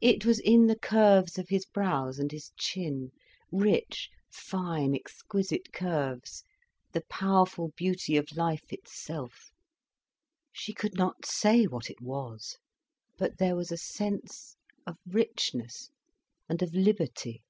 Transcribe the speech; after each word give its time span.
It 0.00 0.26
was 0.26 0.40
in 0.40 0.66
the 0.66 0.76
curves 0.76 1.38
of 1.38 1.50
his 1.50 1.66
brows 1.66 2.18
and 2.18 2.32
his 2.32 2.50
chin, 2.56 3.12
rich, 3.52 4.10
fine, 4.28 4.92
exquisite 4.92 5.72
curves, 5.72 6.42
the 6.90 7.04
powerful 7.08 7.68
beauty 7.76 8.16
of 8.16 8.36
life 8.36 8.72
itself. 8.72 9.52
She 10.50 10.72
could 10.74 10.94
not 10.94 11.24
say 11.24 11.62
what 11.66 11.90
it 11.90 12.00
was. 12.00 12.56
But 13.18 13.38
there 13.38 13.54
was 13.54 13.70
a 13.70 13.76
sense 13.78 14.56
of 14.84 14.96
richness 15.06 15.90
and 16.48 16.60
of 16.60 16.74
liberty. 16.74 17.44